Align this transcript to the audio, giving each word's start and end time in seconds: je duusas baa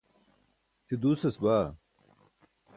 je 0.87 0.95
duusas 1.01 1.35
baa 1.43 1.67